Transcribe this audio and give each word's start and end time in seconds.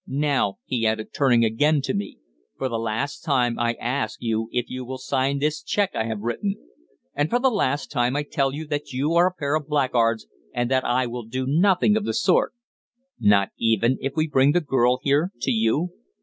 "Now," 0.07 0.55
he 0.65 0.87
added, 0.87 1.09
turning 1.13 1.45
again 1.45 1.79
to 1.83 1.93
me; 1.93 2.17
"for 2.57 2.67
the 2.67 2.79
last 2.79 3.19
time 3.19 3.59
I 3.59 3.73
ask 3.73 4.19
you 4.19 4.49
if 4.51 4.67
you 4.67 4.83
will 4.83 4.97
sign 4.97 5.37
this 5.37 5.61
cheque 5.61 5.93
I 5.93 6.05
have 6.05 6.21
written." 6.21 6.55
"And 7.13 7.29
for 7.29 7.37
the 7.37 7.51
last 7.51 7.91
time 7.91 8.15
I 8.15 8.23
tell 8.23 8.51
you 8.51 8.65
that 8.65 8.91
you 8.91 9.13
are 9.13 9.27
a 9.27 9.31
pair 9.35 9.53
of 9.53 9.67
blackguards, 9.67 10.25
and 10.55 10.71
that 10.71 10.83
I 10.85 11.05
will 11.05 11.25
do 11.27 11.45
nothing 11.45 11.95
of 11.95 12.05
the 12.05 12.15
sort." 12.15 12.53
"Not 13.19 13.49
even 13.59 13.99
if 14.01 14.13
we 14.15 14.27
bring 14.27 14.53
the 14.53 14.59
girl 14.61 14.97
here 15.03 15.31
to 15.41 15.51
you?" 15.51 15.91